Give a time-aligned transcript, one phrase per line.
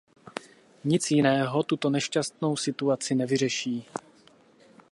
[0.85, 3.85] Nic jiného tuto nešťastnou situaci nevyřeší.